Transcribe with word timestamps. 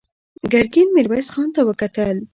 ګرګين 0.51 0.87
ميرويس 0.95 1.27
خان 1.33 1.49
ته 1.55 1.61
وکتل. 1.69 2.17